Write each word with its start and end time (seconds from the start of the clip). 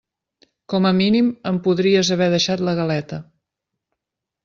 Com 0.73 0.87
a 0.91 0.91
mínim 1.01 1.27
em 1.51 1.61
podries 1.69 2.11
haver 2.17 2.31
deixat 2.35 2.67
la 2.71 2.77
galeta. 2.83 3.25